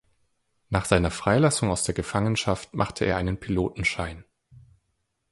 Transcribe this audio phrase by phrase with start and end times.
[0.69, 4.25] Nach seiner Freilassung aus der Gefangenschaft machte er einen Pilotenschein.